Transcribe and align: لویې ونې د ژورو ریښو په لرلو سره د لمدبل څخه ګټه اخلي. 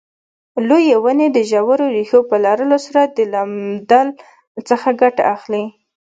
لویې 0.67 0.95
ونې 1.03 1.27
د 1.31 1.37
ژورو 1.49 1.85
ریښو 1.95 2.19
په 2.29 2.35
لرلو 2.45 2.77
سره 2.85 3.01
د 3.15 3.19
لمدبل 3.33 4.07
څخه 4.69 4.87
ګټه 5.01 5.23
اخلي. 5.35 5.63